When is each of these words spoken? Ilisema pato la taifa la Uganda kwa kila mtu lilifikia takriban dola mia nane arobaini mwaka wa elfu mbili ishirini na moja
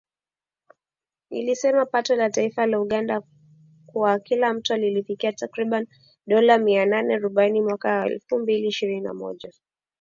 Ilisema 1.29 1.85
pato 1.85 2.15
la 2.15 2.29
taifa 2.29 2.65
la 2.65 2.79
Uganda 2.79 3.21
kwa 3.85 4.19
kila 4.19 4.53
mtu 4.53 4.75
lilifikia 4.75 5.31
takriban 5.33 5.87
dola 6.27 6.57
mia 6.57 6.85
nane 6.85 7.13
arobaini 7.15 7.61
mwaka 7.61 7.89
wa 7.99 8.05
elfu 8.07 8.39
mbili 8.39 8.67
ishirini 8.67 9.01
na 9.01 9.13
moja 9.13 9.51